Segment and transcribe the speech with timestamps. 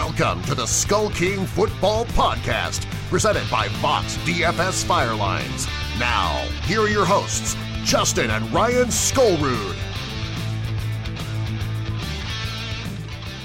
[0.00, 5.68] Welcome to the Skull King Football Podcast, presented by Fox DFS Firelines.
[5.98, 7.54] Now, here are your hosts,
[7.84, 9.76] Justin and Ryan Skullrood.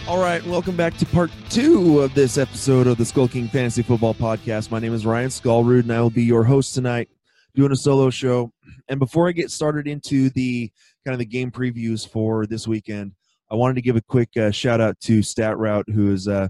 [0.08, 3.82] All right, welcome back to part two of this episode of the Skull King Fantasy
[3.82, 4.72] Football Podcast.
[4.72, 7.10] My name is Ryan Skullrood, and I will be your host tonight,
[7.54, 8.54] doing a solo show.
[8.88, 10.72] And before I get started into the
[11.04, 13.12] kind of the game previews for this weekend,
[13.52, 16.48] I wanted to give a quick uh, shout out to StatRoute, who is uh,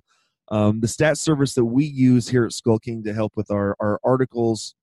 [0.49, 3.75] um, the stat service that we use here at Skull King to help with our,
[3.79, 4.75] our articles,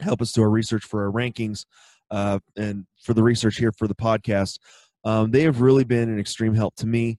[0.00, 1.66] help us do our research for our rankings,
[2.10, 4.58] uh, and for the research here for the podcast.
[5.04, 7.18] Um, they have really been an extreme help to me.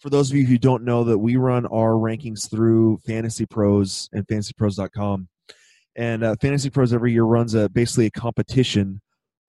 [0.00, 4.08] For those of you who don't know that we run our rankings through Fantasy Pros
[4.12, 5.28] and FantasyPros.com,
[5.96, 9.00] and uh, Fantasy Pros every year runs a basically a competition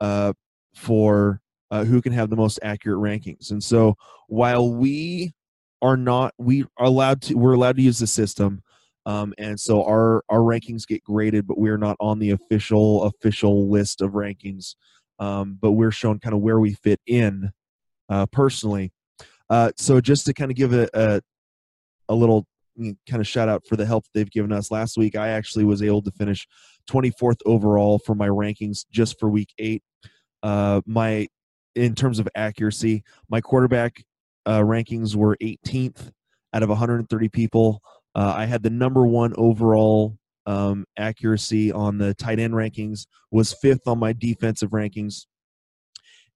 [0.01, 0.33] uh,
[0.75, 3.51] for uh, who can have the most accurate rankings.
[3.51, 3.95] And so
[4.27, 5.33] while we
[5.81, 8.61] are not, we are allowed to, we're allowed to use the system.
[9.05, 13.69] Um, and so our our rankings get graded, but we're not on the official official
[13.69, 14.75] list of rankings.
[15.19, 17.51] Um, but we're shown kind of where we fit in
[18.09, 18.91] uh, personally.
[19.49, 21.21] Uh, so just to kind of give a, a,
[22.07, 22.45] a little
[22.77, 25.81] kind of shout out for the help they've given us last week, I actually was
[25.81, 26.47] able to finish
[26.89, 29.83] 24th overall for my rankings just for week eight.
[30.41, 31.27] Uh, my
[31.75, 33.03] in terms of accuracy.
[33.29, 34.03] My quarterback
[34.45, 36.11] uh, rankings were 18th
[36.53, 37.81] out of 130 people.
[38.15, 43.05] Uh, I had the number one overall um, accuracy on the tight end rankings.
[43.31, 45.27] Was fifth on my defensive rankings,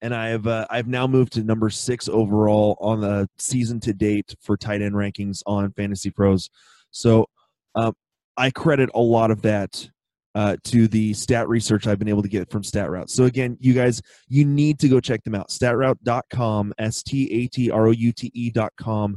[0.00, 3.92] and I have uh, I've now moved to number six overall on the season to
[3.92, 6.48] date for tight end rankings on Fantasy Pros.
[6.92, 7.26] So
[7.74, 7.94] um,
[8.36, 9.90] I credit a lot of that
[10.34, 13.10] uh, to the stat research I've been able to get from StatRoute.
[13.10, 15.50] So again, you guys, you need to go check them out.
[15.50, 19.16] Statroute.com, S-T-A-T-R-O-U-T-E.com.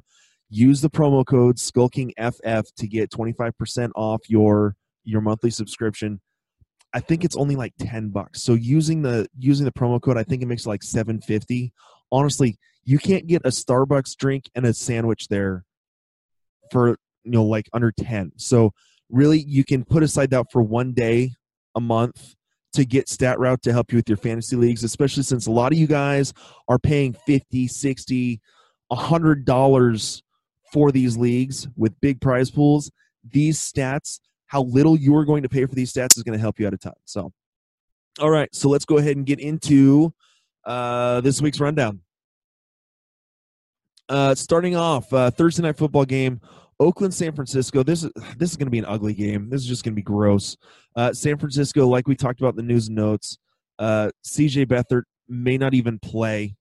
[0.49, 6.21] Use the promo code SkulkingFF to get 25% off your your monthly subscription.
[6.93, 8.43] I think it's only like 10 bucks.
[8.43, 11.73] So using the using the promo code, I think it makes like 750.
[12.11, 15.65] Honestly, you can't get a Starbucks drink and a sandwich there
[16.71, 16.89] for
[17.23, 18.33] you know like under 10.
[18.37, 18.71] So
[19.09, 21.31] really you can put aside that for one day
[21.75, 22.35] a month
[22.73, 25.71] to get stat route to help you with your fantasy leagues especially since a lot
[25.71, 26.33] of you guys
[26.67, 28.41] are paying 50 60
[28.89, 30.23] 100 dollars
[30.71, 32.91] for these leagues with big prize pools.
[33.31, 36.57] These stats how little you're going to pay for these stats is going to help
[36.57, 36.93] you out a ton.
[37.05, 37.31] So
[38.19, 40.13] all right so let's go ahead and get into
[40.65, 42.01] uh, this week's rundown.
[44.09, 46.39] Uh, starting off uh, thursday night football game
[46.79, 47.83] Oakland, San Francisco.
[47.83, 49.49] This is this is going to be an ugly game.
[49.49, 50.55] This is just going to be gross.
[50.95, 53.37] Uh, San Francisco, like we talked about in the news notes,
[53.79, 54.67] uh, C.J.
[54.67, 56.55] Beathard may not even play.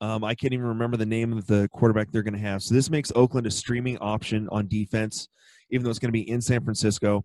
[0.00, 2.62] Um, I can't even remember the name of the quarterback they're going to have.
[2.62, 5.28] So this makes Oakland a streaming option on defense,
[5.70, 7.24] even though it's going to be in San Francisco.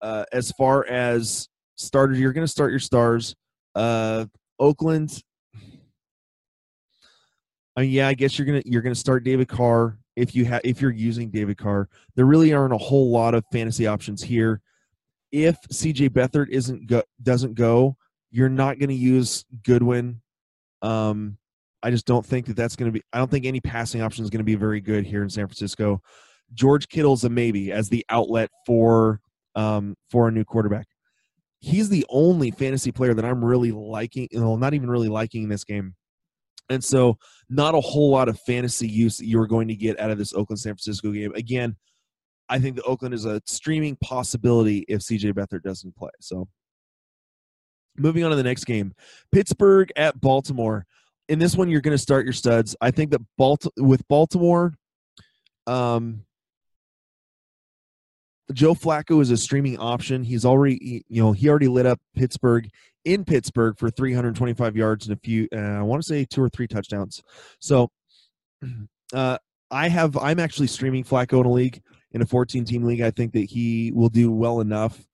[0.00, 3.34] Uh, as far as starters, you're going to start your stars.
[3.74, 4.26] Uh,
[4.60, 5.20] Oakland.
[7.76, 10.60] I mean, yeah, I guess you're gonna you're gonna start David Carr if you have
[10.64, 11.88] if you're using David Carr.
[12.14, 14.60] There really aren't a whole lot of fantasy options here.
[15.32, 17.96] If CJ Beathard isn't go, doesn't go,
[18.30, 20.20] you're not going to use Goodwin.
[20.82, 21.38] Um,
[21.82, 23.02] I just don't think that that's going to be.
[23.12, 25.46] I don't think any passing option is going to be very good here in San
[25.46, 26.00] Francisco.
[26.52, 29.20] George Kittle's a maybe as the outlet for
[29.54, 30.86] um, for a new quarterback.
[31.60, 34.28] He's the only fantasy player that I'm really liking.
[34.32, 35.94] Know, not even really liking in this game.
[36.70, 37.18] And so,
[37.50, 40.32] not a whole lot of fantasy use that you're going to get out of this
[40.32, 41.32] Oakland San Francisco game.
[41.34, 41.76] Again,
[42.48, 46.10] I think the Oakland is a streaming possibility if CJ Beathard doesn't play.
[46.20, 46.48] So,
[47.96, 48.94] moving on to the next game
[49.32, 50.86] Pittsburgh at Baltimore.
[51.28, 52.76] In this one, you're going to start your studs.
[52.80, 54.74] I think that Balt- with Baltimore,
[55.66, 56.24] um,
[58.52, 60.22] Joe Flacco is a streaming option.
[60.22, 62.68] He's already, you know, he already lit up Pittsburgh
[63.04, 66.48] in Pittsburgh for 325 yards and a few, uh, I want to say two or
[66.48, 67.22] three touchdowns.
[67.58, 67.90] So,
[69.14, 69.38] uh,
[69.70, 71.82] I have, I'm actually streaming Flacco in a league,
[72.12, 73.00] in a 14 team league.
[73.00, 75.04] I think that he will do well enough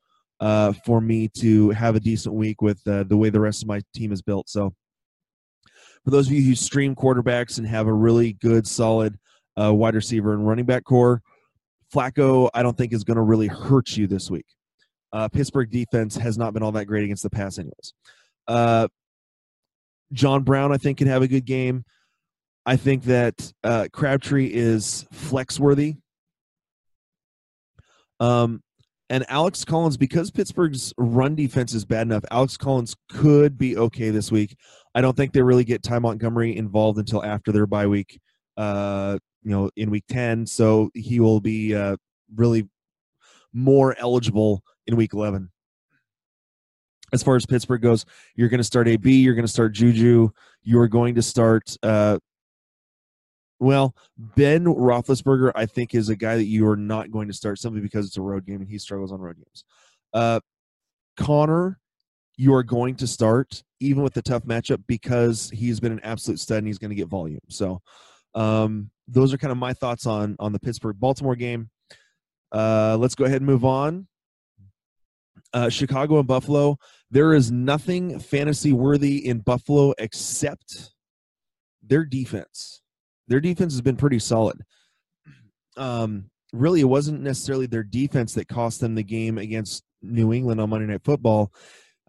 [0.41, 3.69] uh, for me to have a decent week with uh, the way the rest of
[3.69, 4.49] my team is built.
[4.49, 4.75] So,
[6.05, 9.19] for those of you who stream quarterbacks and have a really good, solid
[9.61, 11.23] uh, wide receiver and running back core,
[11.93, 14.47] Flacco, I don't think is going to really hurt you this week.
[15.13, 17.95] Uh, Pittsburgh defense has not been all that great against the pass, anyways.
[18.47, 18.89] Uh,
[20.13, 21.85] John Brown, I think, can have a good game.
[22.67, 25.97] I think that uh, Crabtree is flex worthy.
[28.21, 28.63] Um,
[29.09, 34.11] and Alex Collins, because Pittsburgh's run defense is bad enough, Alex Collins could be okay
[34.11, 34.57] this week.
[34.95, 38.21] I don't think they really get Ty Montgomery involved until after their bye week.
[38.57, 40.47] Uh, you know, in week 10.
[40.47, 41.97] So he will be uh,
[42.35, 42.69] really
[43.53, 45.51] more eligible in week 11.
[47.13, 48.05] As far as Pittsburgh goes,
[48.37, 50.31] you're going to start AB, you're going to start Juju,
[50.63, 51.77] you're going to start.
[51.83, 52.19] Uh,
[53.59, 57.59] well, Ben Roethlisberger, I think, is a guy that you are not going to start
[57.59, 59.65] simply because it's a road game and he struggles on road games.
[60.15, 60.41] Uh,
[61.17, 61.79] Conner,
[62.37, 66.39] you are going to start even with the tough matchup because he's been an absolute
[66.39, 67.41] stud and he's going to get volume.
[67.49, 67.83] So,
[68.35, 71.71] um, those are kind of my thoughts on on the Pittsburgh Baltimore game.
[72.53, 74.07] Uh, let's go ahead and move on.
[75.53, 76.77] Uh, Chicago and Buffalo.
[77.11, 80.93] There is nothing fantasy worthy in Buffalo except
[81.83, 82.83] their defense.
[83.27, 84.61] Their defense has been pretty solid.
[85.77, 90.61] Um, really, it wasn't necessarily their defense that cost them the game against New England
[90.61, 91.53] on Monday Night Football.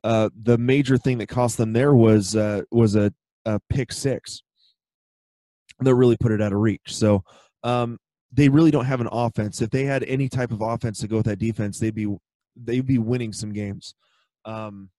[0.04, 3.12] Uh, the major thing that cost them there was uh, was a,
[3.46, 4.42] a pick six
[5.86, 6.82] that really put it out of reach.
[6.96, 7.24] So
[7.64, 7.98] um,
[8.32, 9.62] they really don't have an offense.
[9.62, 12.16] If they had any type of offense to go with that defense, they'd be
[12.56, 13.96] they'd be winning some games.
[14.46, 14.90] Um,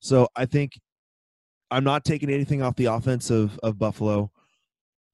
[0.00, 0.78] so I think
[1.70, 4.30] I'm not taking anything off the offense of, of Buffalo.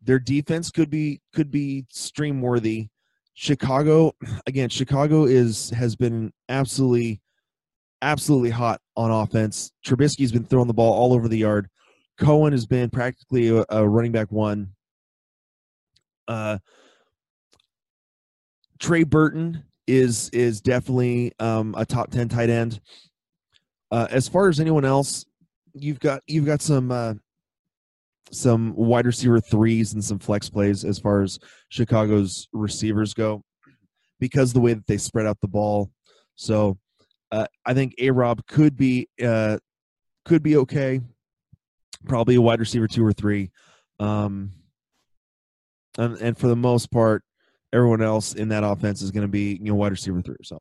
[0.03, 2.89] Their defense could be could be stream worthy.
[3.35, 4.13] Chicago
[4.47, 7.21] again, Chicago is has been absolutely
[8.03, 9.73] absolutely hot on offense.
[9.85, 11.69] Trubisky's been throwing the ball all over the yard.
[12.19, 14.71] Cohen has been practically a, a running back one.
[16.29, 16.59] Uh,
[18.79, 22.81] Trey Burton is is definitely um, a top ten tight end.
[23.91, 25.25] Uh, as far as anyone else,
[25.73, 27.15] you've got you've got some uh,
[28.33, 31.39] some wide receiver threes and some flex plays as far as
[31.69, 33.43] Chicago's receivers go,
[34.19, 35.91] because the way that they spread out the ball.
[36.35, 36.79] So
[37.31, 39.59] uh, I think A Rob could be uh,
[40.25, 41.01] could be okay.
[42.07, 43.51] Probably a wide receiver two or three.
[43.99, 44.51] Um,
[45.99, 47.23] and, and for the most part,
[47.73, 50.45] everyone else in that offense is going to be you know wide receiver three or
[50.45, 50.61] so.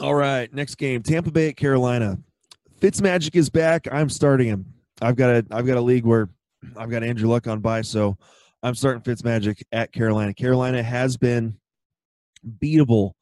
[0.00, 2.18] All right, next game: Tampa Bay at Carolina.
[2.80, 3.86] Fitzmagic is back.
[3.90, 4.66] I'm starting him.
[5.00, 6.28] I've got a I've got a league where
[6.76, 8.16] I've got Andrew Luck on by, so
[8.62, 10.34] I'm starting Fitzmagic at Carolina.
[10.34, 11.56] Carolina has been
[12.60, 13.12] beatable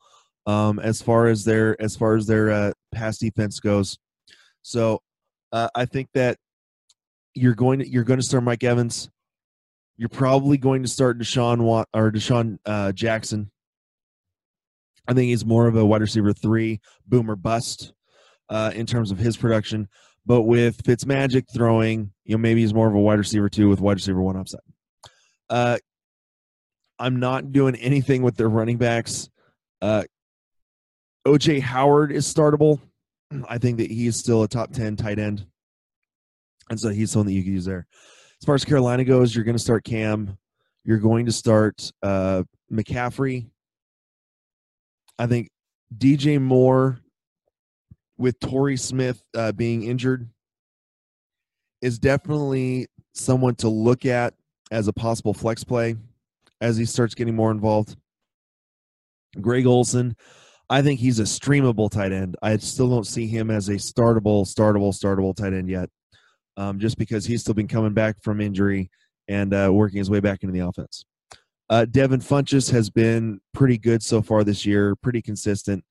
[0.46, 3.98] um, as far as their as far as their uh, pass defense goes.
[4.62, 5.00] So
[5.52, 6.38] uh, I think that
[7.34, 9.10] you're going to you're going to start Mike Evans.
[10.02, 11.60] You're probably going to start Deshaun
[11.94, 13.52] or DeSean uh, Jackson.
[15.06, 17.92] I think he's more of a wide receiver three, boomer bust
[18.48, 19.88] uh, in terms of his production.
[20.26, 23.80] But with Fitzmagic throwing, you know, maybe he's more of a wide receiver two with
[23.80, 24.62] wide receiver one upside.
[25.48, 25.78] Uh,
[26.98, 29.30] I'm not doing anything with their running backs.
[29.80, 30.02] Uh,
[31.24, 32.80] OJ Howard is startable.
[33.48, 35.46] I think that he's still a top 10 tight end.
[36.70, 37.86] And so he's someone that you can use there.
[38.42, 40.36] As far as Carolina goes, you're going to start Cam.
[40.84, 42.42] You're going to start uh,
[42.72, 43.46] McCaffrey.
[45.16, 45.48] I think
[45.96, 46.98] DJ Moore
[48.18, 50.28] with Torrey Smith uh, being injured
[51.82, 54.34] is definitely someone to look at
[54.72, 55.94] as a possible flex play
[56.60, 57.94] as he starts getting more involved.
[59.40, 60.16] Greg Olsen,
[60.68, 62.34] I think he's a streamable tight end.
[62.42, 65.90] I still don't see him as a startable, startable, startable tight end yet,
[66.56, 68.90] um, just because he's still been coming back from injury
[69.28, 71.04] and uh, working his way back into the offense.
[71.70, 75.84] Uh, Devin Funchess has been pretty good so far this year, pretty consistent.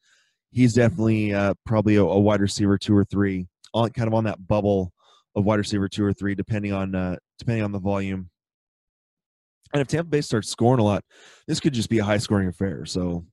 [0.52, 4.26] He's definitely uh, probably a, a, wide receiver two or three, on kind of on
[4.26, 4.92] that bubble
[5.36, 8.30] of wide receiver two or three, depending on uh, depending on the volume.
[9.74, 11.04] And if Tampa Bay starts scoring a lot,
[11.48, 12.86] this could just be a high scoring affair.
[12.86, 13.26] So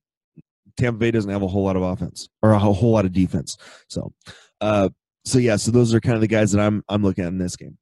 [0.78, 3.56] Tampa Bay doesn't have a whole lot of offense or a whole lot of defense.
[3.88, 4.12] So,
[4.60, 4.88] uh,
[5.28, 7.38] so yeah, so those are kind of the guys that I'm I'm looking at in
[7.38, 7.76] this game.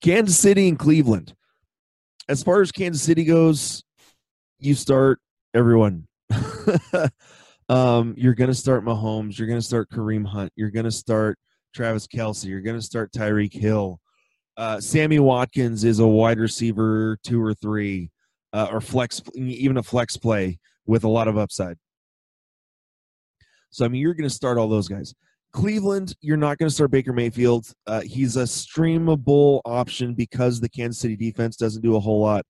[0.00, 1.34] Kansas City and Cleveland.
[2.28, 3.84] As far as Kansas City goes,
[4.58, 5.20] you start
[5.54, 6.06] everyone.
[7.68, 9.38] um, you're going to start Mahomes.
[9.38, 10.52] You're going to start Kareem Hunt.
[10.56, 11.38] You're going to start
[11.74, 12.46] Travis Kelce.
[12.46, 14.00] You're going to start Tyreek Hill.
[14.56, 18.10] Uh, Sammy Watkins is a wide receiver two or three
[18.52, 21.76] uh, or flex, even a flex play with a lot of upside.
[23.72, 25.14] So I mean, you're going to start all those guys.
[25.52, 27.66] Cleveland, you're not going to start Baker Mayfield.
[27.86, 32.44] Uh, he's a streamable option because the Kansas City defense doesn't do a whole lot.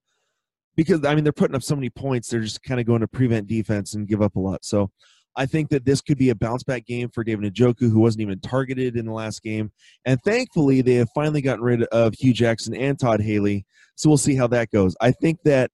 [0.77, 3.09] Because I mean, they're putting up so many points, they're just kind of going to
[3.09, 4.65] prevent defense and give up a lot.
[4.65, 4.91] So
[5.37, 8.23] I think that this could be a bounce back game for David Njoku, who wasn't
[8.23, 9.73] even targeted in the last game.
[10.05, 13.67] And thankfully, they have finally gotten rid of Hue Jackson and Todd Haley.
[13.97, 14.97] So we'll see how that goes.
[15.01, 15.71] I think that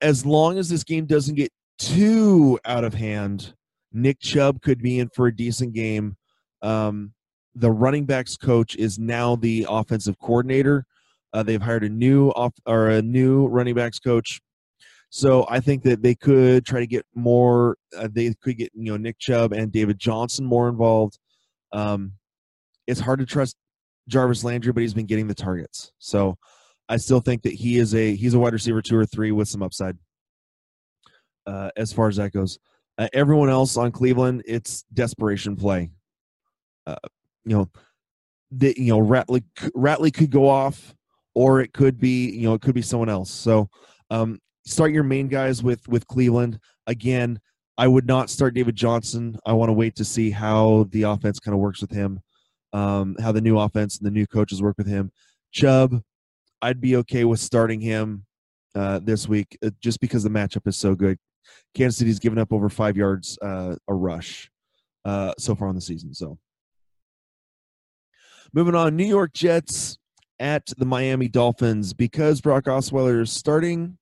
[0.00, 3.54] as long as this game doesn't get too out of hand,
[3.92, 6.16] Nick Chubb could be in for a decent game.
[6.62, 7.12] Um,
[7.54, 10.84] the running backs coach is now the offensive coordinator.
[11.32, 14.40] Uh, they've hired a new off or a new running backs coach.
[15.10, 17.76] So I think that they could try to get more.
[17.96, 21.18] Uh, they could get you know Nick Chubb and David Johnson more involved.
[21.72, 22.12] Um,
[22.86, 23.56] it's hard to trust
[24.08, 25.92] Jarvis Landry, but he's been getting the targets.
[25.98, 26.36] So
[26.88, 29.48] I still think that he is a he's a wide receiver two or three with
[29.48, 29.96] some upside.
[31.46, 32.58] Uh, as far as that goes,
[32.98, 35.90] uh, everyone else on Cleveland, it's desperation play.
[36.86, 36.96] Uh,
[37.44, 37.70] you know,
[38.50, 39.44] the you know Ratley
[39.76, 40.94] Ratley could go off,
[41.34, 43.30] or it could be you know it could be someone else.
[43.30, 43.70] So
[44.10, 47.40] um, start your main guys with with Cleveland again.
[47.76, 49.38] I would not start David Johnson.
[49.46, 52.20] I want to wait to see how the offense kind of works with him,
[52.72, 55.12] um, how the new offense and the new coaches work with him.
[55.52, 56.02] Chubb,
[56.60, 58.26] I'd be okay with starting him
[58.74, 61.18] uh, this week uh, just because the matchup is so good.
[61.74, 64.50] Kansas City's given up over five yards uh, a rush
[65.04, 66.14] uh, so far in the season.
[66.14, 66.38] So
[68.52, 69.98] moving on, New York Jets
[70.40, 73.98] at the Miami Dolphins because Brock Osweiler is starting.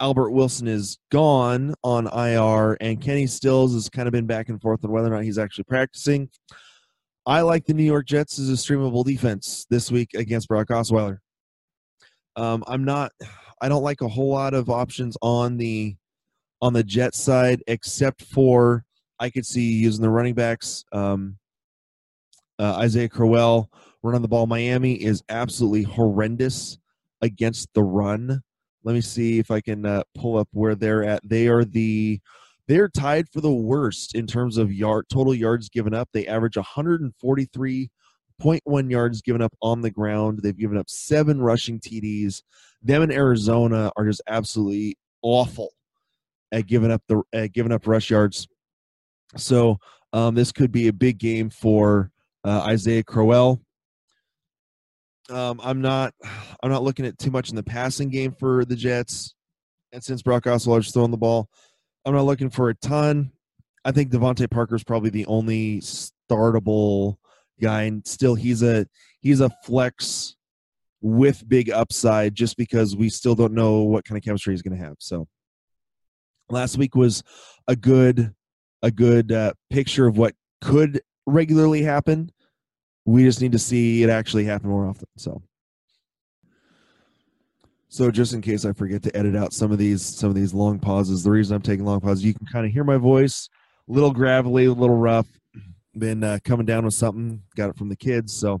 [0.00, 4.60] Albert Wilson is gone on IR, and Kenny Stills has kind of been back and
[4.60, 6.30] forth on whether or not he's actually practicing.
[7.26, 11.18] I like the New York Jets as a streamable defense this week against Brock Osweiler.
[12.36, 13.12] Um, I'm not.
[13.60, 15.96] I don't like a whole lot of options on the
[16.60, 18.84] on the Jet side, except for
[19.18, 20.84] I could see using the running backs.
[20.92, 21.38] Um,
[22.58, 23.70] uh, Isaiah Crowell
[24.02, 24.46] running the ball.
[24.46, 26.78] Miami is absolutely horrendous
[27.22, 28.42] against the run.
[28.84, 31.28] Let me see if I can uh, pull up where they're at.
[31.28, 32.20] They are the
[32.68, 36.10] they're tied for the worst in terms of yard total yards given up.
[36.12, 40.40] They average 143.1 yards given up on the ground.
[40.42, 42.42] They've given up seven rushing TDs.
[42.82, 45.70] Them in Arizona are just absolutely awful
[46.52, 48.48] at giving up the at giving up rush yards.
[49.36, 49.78] So
[50.12, 52.10] um, this could be a big game for
[52.44, 53.60] uh, Isaiah Crowell.
[55.30, 56.14] Um, I'm not
[56.62, 59.34] I'm not looking at too much in the passing game for the Jets,
[59.92, 61.48] and since Brock Osweiler's throwing the ball,
[62.04, 63.32] I'm not looking for a ton.
[63.84, 67.16] I think DeVante Parker is probably the only startable
[67.60, 68.86] guy, and still he's a
[69.20, 70.36] he's a flex
[71.00, 74.76] with big upside, just because we still don't know what kind of chemistry he's going
[74.76, 74.96] to have.
[74.98, 75.28] So
[76.50, 77.22] last week was
[77.66, 78.34] a good
[78.82, 82.30] a good uh, picture of what could regularly happen
[83.08, 85.08] we just need to see it actually happen more often.
[85.16, 85.42] So,
[87.88, 90.52] so just in case I forget to edit out some of these some of these
[90.52, 93.48] long pauses, the reason I'm taking long pauses, you can kind of hear my voice,
[93.88, 95.26] a little gravelly, a little rough.
[95.96, 98.60] Been uh, coming down with something, got it from the kids, so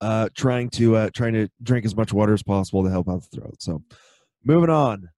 [0.00, 3.22] uh, trying to uh, trying to drink as much water as possible to help out
[3.22, 3.56] the throat.
[3.58, 3.82] So,
[4.44, 5.10] moving on.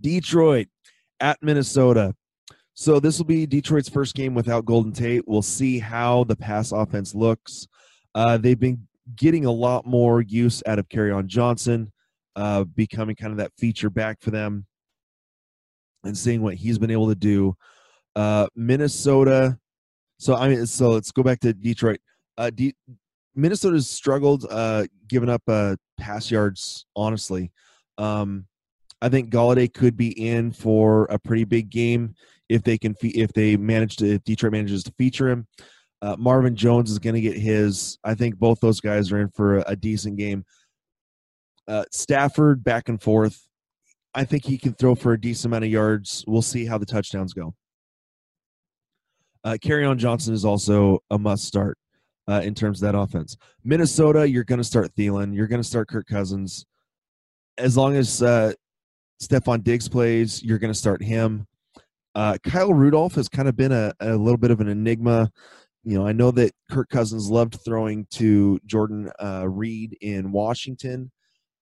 [0.00, 0.68] Detroit
[1.20, 2.14] at Minnesota.
[2.74, 5.26] So this will be Detroit's first game without Golden Tate.
[5.26, 7.68] We'll see how the pass offense looks.
[8.14, 11.92] Uh, they've been getting a lot more use out of Kerryon Johnson,
[12.36, 14.66] uh, becoming kind of that feature back for them,
[16.04, 17.54] and seeing what he's been able to do.
[18.16, 19.58] Uh, Minnesota.
[20.18, 22.00] So I mean, so let's go back to Detroit.
[22.38, 22.74] Uh, De-
[23.34, 26.86] Minnesota's struggled uh, giving up uh, pass yards.
[26.94, 27.50] Honestly,
[27.98, 28.46] um,
[29.02, 32.14] I think Golladay could be in for a pretty big game
[32.48, 35.46] if they can if they manage to if Detroit manages to feature him.
[36.00, 37.98] Uh, Marvin Jones is going to get his.
[38.04, 40.44] I think both those guys are in for a, a decent game.
[41.66, 43.48] Uh, Stafford back and forth.
[44.14, 46.24] I think he can throw for a decent amount of yards.
[46.28, 47.54] We'll see how the touchdowns go.
[49.44, 51.76] Uh, on Johnson is also a must start
[52.28, 53.36] uh, in terms of that offense.
[53.64, 55.34] Minnesota, you're going to start Thielen.
[55.34, 56.66] You're going to start Kirk Cousins.
[57.58, 58.52] As long as uh,
[59.22, 61.46] Stefon Diggs plays, you're going to start him.
[62.14, 65.30] Uh, Kyle Rudolph has kind of been a, a little bit of an enigma.
[65.84, 71.10] You know, I know that Kirk Cousins loved throwing to Jordan uh, Reed in Washington.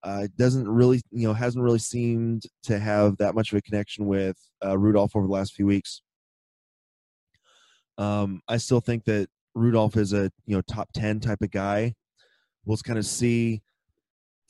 [0.02, 4.06] Uh, doesn't really, you know, hasn't really seemed to have that much of a connection
[4.06, 6.00] with uh, Rudolph over the last few weeks.
[7.98, 11.94] Um, I still think that Rudolph is a you know top ten type of guy.
[12.64, 13.60] We'll kind of see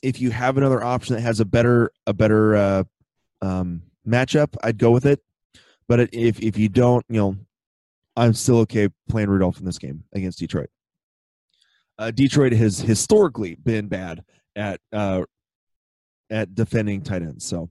[0.01, 2.83] if you have another option that has a better a better uh,
[3.41, 4.55] um, matchup.
[4.63, 5.21] I'd go with it.
[5.87, 7.35] But if if you don't, you know,
[8.15, 10.69] I'm still okay playing Rudolph in this game against Detroit.
[11.97, 14.23] Uh, Detroit has historically been bad
[14.55, 15.23] at uh,
[16.29, 17.45] at defending tight ends.
[17.45, 17.69] So,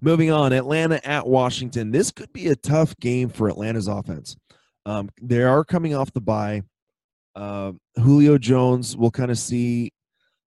[0.00, 1.90] moving on, Atlanta at Washington.
[1.90, 4.36] This could be a tough game for Atlanta's offense.
[4.84, 6.62] Um, they are coming off the bye.
[7.36, 9.92] Uh, Julio Jones, we'll kind of see.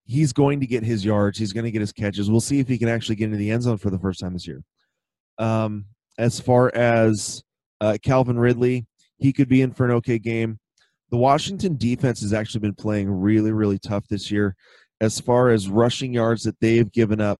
[0.06, 1.38] He's going to get his yards.
[1.38, 2.30] He's going to get his catches.
[2.30, 4.32] We'll see if he can actually get into the end zone for the first time
[4.32, 4.62] this year.
[5.38, 5.86] Um,
[6.18, 7.42] as far as
[7.80, 8.86] uh, Calvin Ridley,
[9.18, 10.58] he could be in for an okay game.
[11.10, 14.54] The Washington defense has actually been playing really, really tough this year.
[15.00, 17.38] As far as rushing yards that they've given up,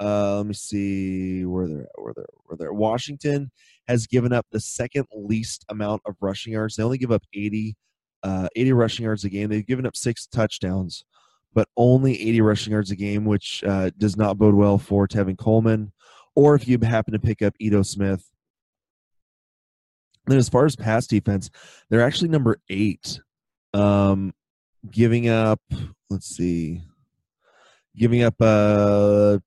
[0.00, 1.88] uh, let me see where they're at.
[1.94, 2.72] Where they're where they're.
[2.72, 3.50] Washington
[3.88, 6.76] has given up the second least amount of rushing yards.
[6.76, 7.76] They only give up 80,
[8.22, 9.48] uh, 80 rushing yards a game.
[9.48, 11.04] They've given up six touchdowns,
[11.54, 15.38] but only 80 rushing yards a game, which uh, does not bode well for Tevin
[15.38, 15.92] Coleman,
[16.34, 18.28] or if you happen to pick up Ito Smith.
[20.26, 21.50] Then, as far as pass defense,
[21.90, 23.20] they're actually number eight,
[23.74, 24.32] um,
[24.88, 25.60] giving up.
[26.08, 26.82] Let's see,
[27.96, 29.38] giving up uh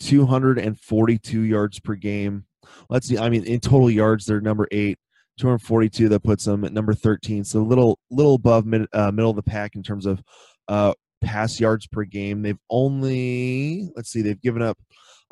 [0.00, 2.44] 242 yards per game.
[2.88, 3.18] Let's see.
[3.18, 4.98] I mean, in total yards, they're number eight.
[5.38, 7.44] 242 that puts them at number 13.
[7.44, 10.22] So a little little above mid, uh, middle of the pack in terms of
[10.68, 10.94] uh,
[11.26, 12.42] pass yards per game.
[12.42, 14.78] They've only let's see, they've given up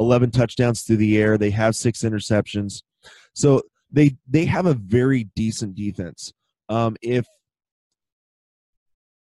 [0.00, 1.38] 11 touchdowns through the air.
[1.38, 2.82] They have six interceptions.
[3.34, 6.32] So they they have a very decent defense.
[6.68, 7.26] Um, if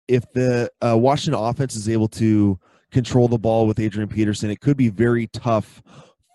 [0.09, 2.59] if the uh, Washington offense is able to
[2.91, 5.83] control the ball with Adrian Peterson, it could be very tough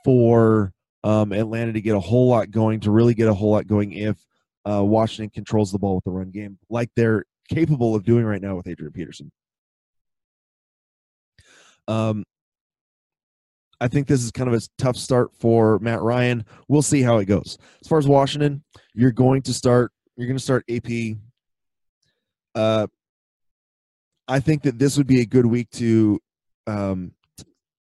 [0.04, 3.68] for um, Atlanta to get a whole lot going, to really get a whole lot
[3.68, 4.18] going if
[4.70, 8.42] uh, Washington controls the ball with the run game, like they're capable of doing right
[8.42, 9.32] now with Adrian Peterson.
[11.88, 12.24] Um,
[13.80, 16.46] I think this is kind of a tough start for Matt Ryan.
[16.68, 17.58] We'll see how it goes.
[17.82, 18.64] As far as Washington,
[18.94, 19.92] you're going to start.
[20.16, 21.18] You're going to start AP.
[22.56, 22.88] Uh,
[24.28, 26.20] I think that this would be a good week to
[26.66, 27.12] um,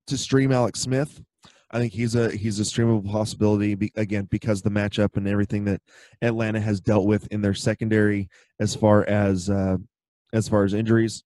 [0.07, 1.21] to stream Alex Smith.
[1.71, 5.65] I think he's a he's a streamable possibility be, again because the matchup and everything
[5.65, 5.81] that
[6.23, 8.29] Atlanta has dealt with in their secondary
[8.61, 9.77] as far as uh,
[10.33, 11.25] as far as injuries.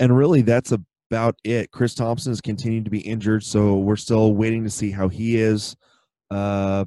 [0.00, 0.72] And really, that's
[1.10, 1.70] about it.
[1.70, 5.36] Chris Thompson has continued to be injured, so we're still waiting to see how he
[5.36, 5.76] is.
[6.30, 6.84] Uh,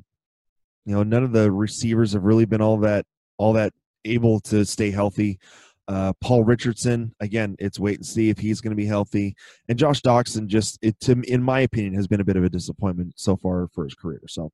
[0.86, 3.06] you know, none of the receivers have really been all that
[3.38, 3.74] all that
[4.06, 5.40] able to stay healthy.
[5.88, 9.36] Uh, Paul Richardson, again, it's wait and see if he's going to be healthy.
[9.68, 12.50] And Josh Doctson, just it, to, in my opinion, has been a bit of a
[12.50, 14.22] disappointment so far for his career.
[14.28, 14.52] So,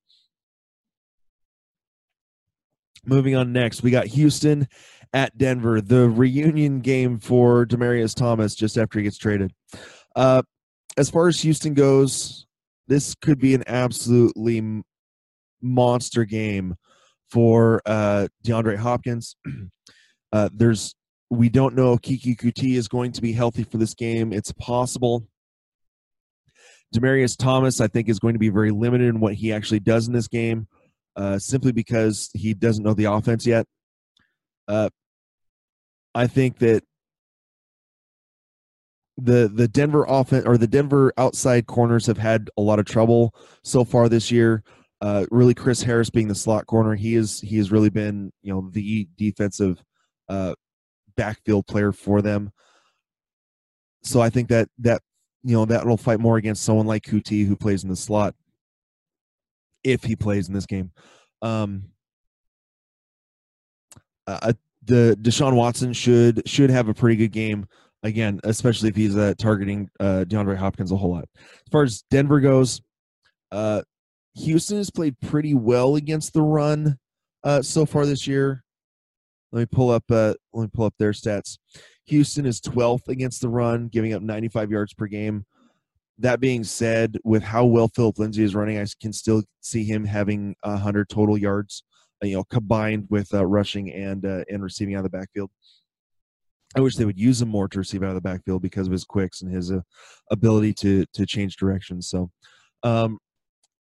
[3.05, 4.67] moving on next, we got Houston
[5.13, 9.53] at Denver, the reunion game for Demaryius Thomas just after he gets traded.
[10.15, 10.41] Uh,
[10.97, 12.47] as far as Houston goes,
[12.87, 14.83] this could be an absolutely
[15.61, 16.75] monster game
[17.29, 19.35] for uh, DeAndre Hopkins.
[20.33, 20.93] Uh, there's
[21.29, 24.33] we don't know if Keke Coutee is going to be healthy for this game.
[24.33, 25.25] It's possible.
[26.93, 30.07] Demaryius Thomas, I think, is going to be very limited in what he actually does
[30.07, 30.67] in this game,
[31.17, 33.65] uh, simply because he doesn't know the offense yet.
[34.67, 34.89] Uh,
[36.13, 36.83] I think that
[39.17, 43.33] the the Denver offense or the Denver outside corners have had a lot of trouble
[43.63, 44.63] so far this year.
[45.01, 48.53] Uh, really, Chris Harris being the slot corner, he is he has really been you
[48.53, 49.83] know the defensive
[50.29, 50.53] uh,
[51.15, 52.51] backfield player for them.
[54.03, 55.01] So I think that that
[55.43, 58.35] you know that will fight more against someone like Coutee who plays in the slot
[59.83, 60.91] if he plays in this game.
[61.41, 61.83] Um,
[64.25, 67.67] uh, the Deshaun Watson should should have a pretty good game
[68.03, 71.25] again, especially if he's uh, targeting uh, DeAndre Hopkins a whole lot.
[71.35, 72.81] As far as Denver goes,
[73.51, 73.81] uh,
[74.35, 76.97] Houston has played pretty well against the run
[77.43, 78.63] uh, so far this year.
[79.51, 80.03] Let me pull up.
[80.09, 81.57] Uh, let me pull up their stats.
[82.07, 85.45] Houston is 12th against the run, giving up 95 yards per game.
[86.19, 90.03] That being said, with how well Philip Lindsay is running, I can still see him
[90.03, 91.83] having 100 total yards,
[92.23, 95.51] uh, you know, combined with uh, rushing and uh, and receiving out of the backfield.
[96.75, 98.91] I wish they would use him more to receive out of the backfield because of
[98.91, 99.81] his quicks and his uh,
[100.31, 102.09] ability to to change directions.
[102.09, 102.31] So,
[102.83, 103.19] um,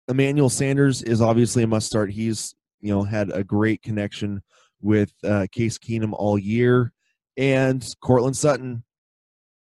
[0.08, 2.10] Emmanuel Sanders is obviously a must start.
[2.10, 4.42] He's you know had a great connection
[4.80, 6.92] with uh, Case Keenum all year
[7.36, 8.84] and Courtland Sutton.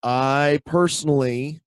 [0.03, 1.61] I personally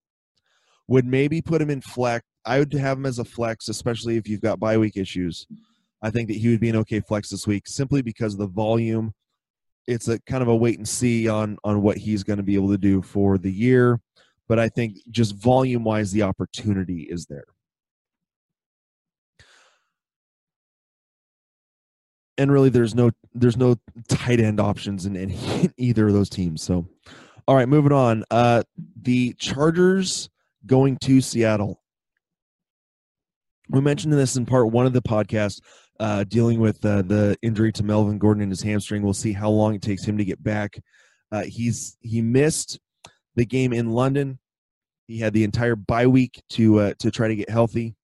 [0.89, 2.25] would maybe put him in flex.
[2.45, 5.47] I would have him as a flex, especially if you've got bye week issues.
[6.03, 8.47] I think that he would be an okay flex this week simply because of the
[8.47, 9.13] volume.
[9.87, 12.55] It's a kind of a wait and see on on what he's going to be
[12.55, 14.01] able to do for the year,
[14.49, 17.45] but I think just volume wise, the opportunity is there.
[22.39, 26.63] and really there's no there's no tight end options in, in either of those teams.
[26.63, 26.87] So,
[27.47, 28.25] all right, moving on.
[28.31, 28.63] Uh,
[29.03, 30.31] the Chargers
[30.67, 31.83] going to Seattle.
[33.69, 35.61] We mentioned this in part one of the podcast,
[36.01, 39.03] uh, dealing with uh, the injury to Melvin Gordon in his hamstring.
[39.03, 40.79] We'll see how long it takes him to get back.
[41.31, 42.79] Uh, he's he missed
[43.37, 44.39] the game in London.
[45.07, 47.95] He had the entire bye week to uh, to try to get healthy.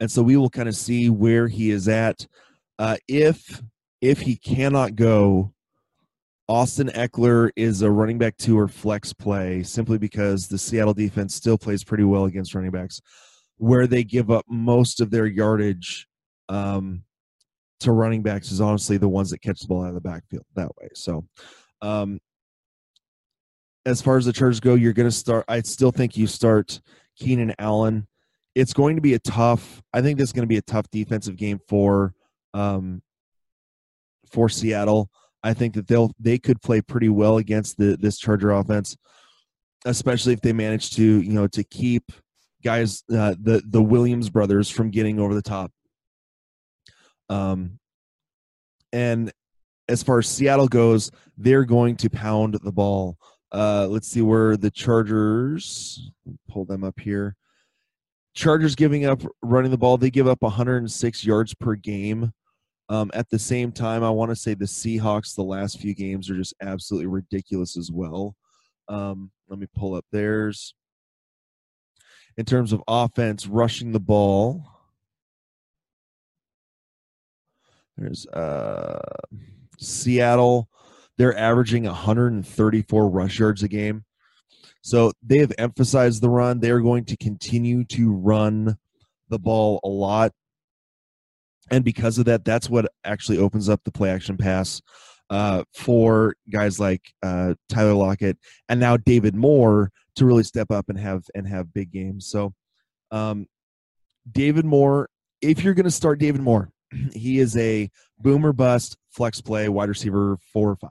[0.00, 2.26] and so we will kind of see where he is at.
[2.78, 3.62] Uh, if
[4.00, 5.52] if he cannot go,
[6.50, 11.32] Austin Ekeler is a running back two or flex play simply because the Seattle defense
[11.32, 13.00] still plays pretty well against running backs,
[13.58, 16.08] where they give up most of their yardage
[16.48, 17.04] um,
[17.78, 20.44] to running backs is honestly the ones that catch the ball out of the backfield
[20.56, 20.88] that way.
[20.92, 21.24] So,
[21.82, 22.18] um,
[23.86, 25.44] as far as the Chargers go, you're going to start.
[25.46, 26.80] I still think you start
[27.16, 28.08] Keenan Allen.
[28.56, 29.80] It's going to be a tough.
[29.94, 32.12] I think this is going to be a tough defensive game for
[32.54, 33.02] um,
[34.26, 35.12] for Seattle.
[35.42, 38.96] I think that they'll they could play pretty well against the this Charger offense,
[39.84, 42.12] especially if they manage to you know to keep
[42.62, 45.72] guys uh, the the Williams brothers from getting over the top.
[47.28, 47.78] Um,
[48.92, 49.32] and
[49.88, 53.16] as far as Seattle goes, they're going to pound the ball.
[53.52, 56.10] Uh, let's see where the Chargers
[56.48, 57.36] pull them up here.
[58.34, 59.96] Chargers giving up running the ball.
[59.96, 62.32] They give up 106 yards per game.
[62.90, 66.28] Um, at the same time, I want to say the Seahawks the last few games
[66.28, 68.34] are just absolutely ridiculous as well.
[68.88, 70.74] Um, let me pull up theirs.
[72.36, 74.66] In terms of offense, rushing the ball,
[77.96, 79.00] there's uh,
[79.78, 80.68] Seattle.
[81.16, 84.04] They're averaging 134 rush yards a game.
[84.82, 86.58] So they have emphasized the run.
[86.58, 88.78] They're going to continue to run
[89.28, 90.32] the ball a lot.
[91.70, 94.80] And because of that, that's what actually opens up the play action pass
[95.30, 98.36] uh, for guys like uh, Tyler Lockett
[98.68, 102.26] and now David Moore to really step up and have and have big games.
[102.26, 102.52] So
[103.12, 103.46] um,
[104.30, 105.08] David Moore,
[105.40, 106.70] if you're going to start David Moore,
[107.12, 110.90] he is a boomer bust flex play wide receiver four or five.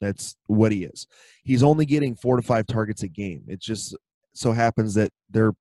[0.00, 1.06] That's what he is.
[1.42, 3.44] He's only getting four to five targets a game.
[3.48, 3.96] It just
[4.32, 5.54] so happens that they're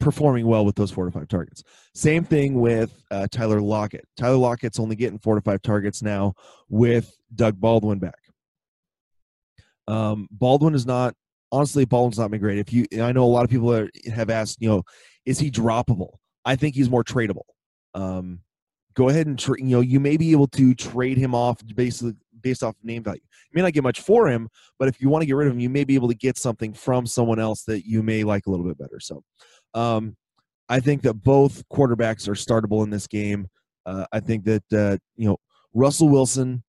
[0.00, 1.62] performing well with those four to five targets.
[1.94, 4.06] Same thing with uh, Tyler Lockett.
[4.16, 6.34] Tyler Lockett's only getting four to five targets now
[6.68, 8.18] with Doug Baldwin back.
[9.86, 11.14] Um, Baldwin is not
[11.50, 11.84] honestly.
[11.84, 12.58] Baldwin's not been great.
[12.58, 14.82] If you, I know a lot of people are, have asked, you know,
[15.24, 16.14] is he droppable?
[16.44, 17.44] I think he's more tradable.
[17.94, 18.40] Um,
[18.94, 22.14] go ahead and tra- you know you may be able to trade him off basically
[22.40, 23.20] based off name value.
[23.22, 25.54] You may not get much for him, but if you want to get rid of
[25.54, 28.46] him, you may be able to get something from someone else that you may like
[28.46, 29.00] a little bit better.
[29.00, 29.22] So,
[29.74, 30.16] um,
[30.68, 33.48] I think that both quarterbacks are startable in this game.
[33.86, 35.38] Uh, I think that uh, you know
[35.72, 36.62] Russell Wilson,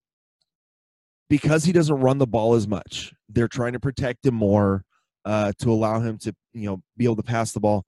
[1.30, 4.84] because he doesn't run the ball as much, they're trying to protect him more
[5.26, 7.86] uh, to allow him to you know be able to pass the ball.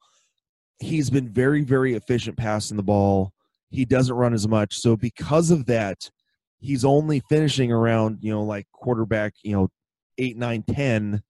[0.80, 3.34] He's been very very efficient passing the ball
[3.72, 4.76] he doesn't run as much.
[4.78, 6.12] So because of that,
[6.60, 9.70] he's only finishing around, you know, like quarterback, you know,
[10.18, 11.24] eight, nine, 10,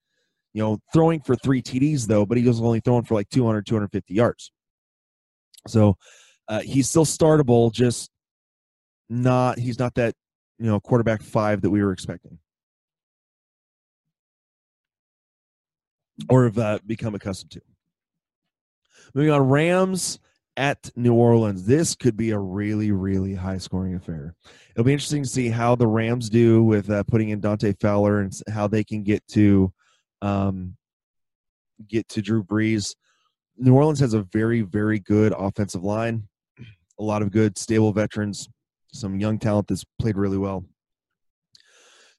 [0.54, 3.66] you know, throwing for three TDs though, but he was only throwing for like 200,
[3.66, 4.52] 250 yards.
[5.68, 5.96] So
[6.48, 8.10] uh, he's still startable, just
[9.10, 10.16] not, he's not that,
[10.60, 12.38] you know, quarterback five that we were expecting.
[16.30, 17.62] Or have uh, become accustomed to.
[19.14, 20.20] Moving on, Rams
[20.58, 21.66] at New Orleans.
[21.66, 24.36] This could be a really, really high scoring affair.
[24.72, 28.20] It'll be interesting to see how the Rams do with uh, putting in Dante Fowler
[28.20, 29.74] and how they can get to
[30.22, 30.76] um,
[31.88, 32.96] get to Drew Brees.
[33.58, 36.28] New Orleans has a very, very good offensive line,
[37.00, 38.50] a lot of good, stable veterans,
[38.94, 40.66] some young talent that's played really well.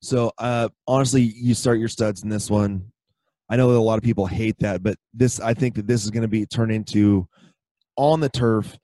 [0.01, 2.91] So, uh, honestly, you start your studs in this one.
[3.49, 6.05] I know that a lot of people hate that, but this, I think that this
[6.05, 7.29] is going to be turned into
[7.97, 8.77] on the turf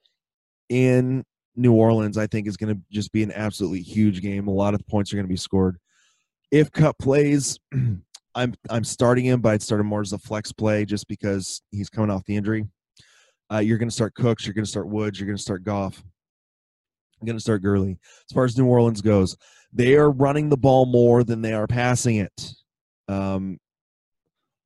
[0.69, 4.47] in New Orleans, I think is going to just be an absolutely huge game.
[4.47, 5.77] A lot of points are going to be scored.
[6.51, 7.59] If Kupp plays,
[8.35, 11.61] I'm I'm starting him, but I'd start him more as a flex play just because
[11.71, 12.65] he's coming off the injury.
[13.51, 15.63] Uh, you're going to start Cooks, you're going to start Woods, you're going to start
[15.63, 16.03] Goff.
[17.19, 17.97] I'm going to start Gurley.
[18.29, 19.35] As far as New Orleans goes,
[19.73, 22.53] they are running the ball more than they are passing it.
[23.07, 23.57] Um,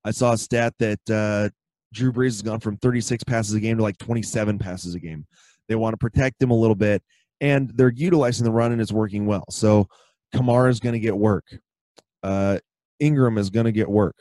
[0.04, 1.50] I saw a stat that uh,
[1.94, 5.26] Drew Brees has gone from 36 passes a game to like 27 passes a game.
[5.70, 7.02] They want to protect him a little bit,
[7.40, 9.46] and they're utilizing the run and it's working well.
[9.50, 9.88] So
[10.36, 11.46] Kamara is going to get work.
[12.22, 12.60] Uh,
[13.00, 14.16] Ingram is going to get work.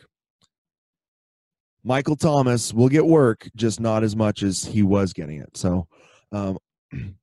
[1.85, 5.57] Michael Thomas will get work, just not as much as he was getting it.
[5.57, 5.89] So
[6.31, 6.59] um,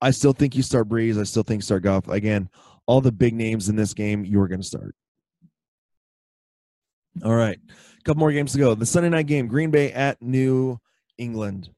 [0.00, 1.18] I still think you start Brees.
[1.18, 2.08] I still think start Goff.
[2.08, 2.48] Again,
[2.86, 4.94] all the big names in this game you are going to start.
[7.24, 7.58] All right.
[7.68, 8.74] A couple more games to go.
[8.74, 10.78] The Sunday night game, Green Bay at New
[11.18, 11.68] England.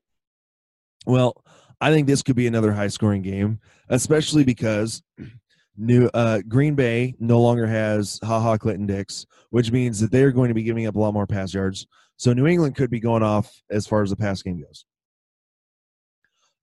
[1.07, 1.43] Well,
[1.81, 5.03] I think this could be another high scoring game, especially because
[5.77, 10.49] New uh, Green Bay no longer has Ha Ha Clinton-Dix, which means that they're going
[10.49, 11.87] to be giving up a lot more pass yards.
[12.17, 14.85] So New England could be going off as far as the pass game goes.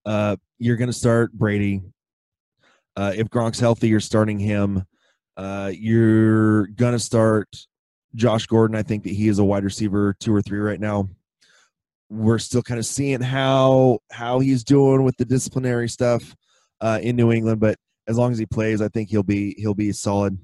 [0.04, 1.82] Uh, you're going to start Brady.
[2.96, 4.84] Uh, if Gronk's healthy, you're starting him.
[5.36, 7.48] Uh, you're going to start
[8.14, 8.76] Josh Gordon.
[8.76, 11.08] I think that he is a wide receiver two or three right now.
[12.10, 16.34] We're still kind of seeing how how he's doing with the disciplinary stuff
[16.80, 17.76] uh, in New England, but
[18.08, 20.38] as long as he plays, I think he'll be he'll be solid.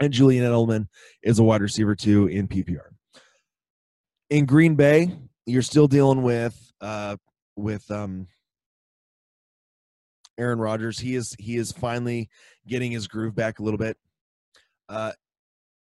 [0.00, 0.86] And Julian Edelman
[1.22, 2.90] is a wide receiver too in PPR.
[4.30, 5.10] In Green Bay,
[5.46, 7.16] you're still dealing with uh,
[7.56, 8.28] with um,
[10.38, 10.98] Aaron Rodgers.
[10.98, 12.28] He is he is finally
[12.66, 13.96] getting his groove back a little bit.
[14.88, 15.12] Uh,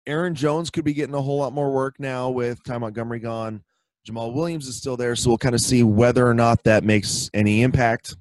[0.07, 3.63] Aaron Jones could be getting a whole lot more work now with Ty Montgomery gone.
[4.07, 7.29] Jamaal Williams is still there, so we'll kind of see whether or not that makes
[7.33, 8.15] any impact.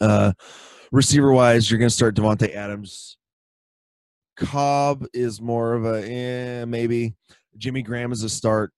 [0.00, 0.32] Uh,
[0.92, 3.16] receiver wise, you're going to start Davante Adams.
[4.36, 7.14] Cobb is more of a eh, maybe.
[7.56, 8.72] Jimmy Graham is a start.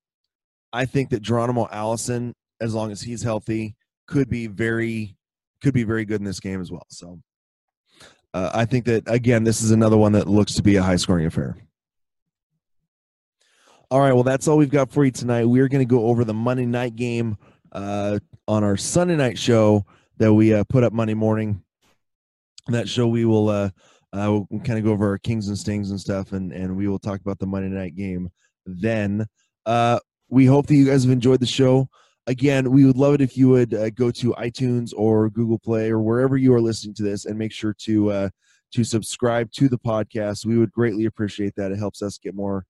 [0.72, 3.74] I think that Geronimo Allison, as long as he's healthy,
[4.06, 5.16] could be very
[5.62, 6.86] could be very good in this game as well.
[6.88, 7.20] So
[8.32, 10.96] uh, I think that again, this is another one that looks to be a high
[10.96, 11.56] scoring affair.
[13.90, 15.44] All right, well, that's all we've got for you tonight.
[15.44, 17.36] We're going to go over the Monday night game
[17.72, 19.84] uh, on our Sunday night show
[20.20, 21.64] that we uh, put up Monday morning.
[22.68, 23.70] That show we will uh,
[24.12, 26.86] uh, we'll kind of go over our kings and stings and stuff, and and we
[26.86, 28.30] will talk about the Monday night game
[28.64, 29.26] then.
[29.66, 31.88] Uh, we hope that you guys have enjoyed the show.
[32.26, 35.90] Again, we would love it if you would uh, go to iTunes or Google Play
[35.90, 38.28] or wherever you are listening to this, and make sure to uh,
[38.72, 40.44] to subscribe to the podcast.
[40.44, 41.72] We would greatly appreciate that.
[41.72, 42.66] It helps us get more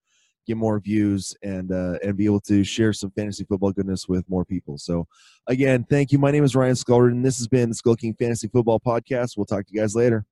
[0.50, 4.28] get more views and uh, and be able to share some fantasy football goodness with
[4.28, 4.78] more people.
[4.78, 5.06] So,
[5.46, 6.18] again, thank you.
[6.18, 9.36] My name is Ryan Skullrud, and this has been the Skull King Fantasy Football Podcast.
[9.36, 10.24] We'll talk to you guys later.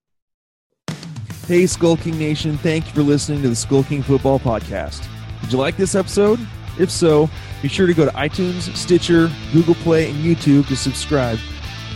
[1.47, 2.59] Hey, Skull King Nation!
[2.59, 5.07] Thank you for listening to the Skull King Football Podcast.
[5.41, 6.41] Did you like this episode?
[6.79, 7.31] If so,
[7.63, 11.39] be sure to go to iTunes, Stitcher, Google Play, and YouTube to subscribe.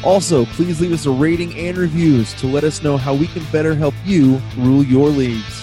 [0.05, 3.45] Also, please leave us a rating and reviews to let us know how we can
[3.53, 5.63] better help you rule your leagues.